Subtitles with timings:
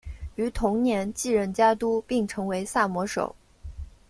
[0.33, 3.35] 于同年继任家督并成为萨摩守。